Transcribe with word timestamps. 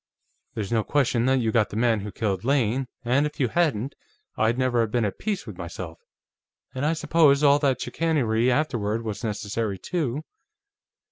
There's 0.55 0.71
no 0.71 0.83
question 0.83 1.25
that 1.27 1.41
you 1.41 1.51
got 1.51 1.69
the 1.69 1.75
man 1.75 1.99
who 1.99 2.11
killed 2.11 2.43
Lane, 2.43 2.87
and 3.05 3.27
if 3.27 3.39
you 3.39 3.49
hadn't, 3.49 3.93
I'd 4.35 4.57
never 4.57 4.81
have 4.81 4.89
been 4.89 5.05
at 5.05 5.19
peace 5.19 5.45
with 5.45 5.59
myself. 5.59 5.99
And 6.73 6.87
I 6.87 6.93
suppose 6.93 7.43
all 7.43 7.59
that 7.59 7.79
chicanery 7.81 8.49
afterward 8.51 9.03
was 9.03 9.23
necessary, 9.23 9.77
too." 9.77 10.23